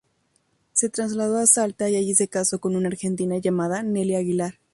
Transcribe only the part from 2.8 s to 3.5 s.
argentina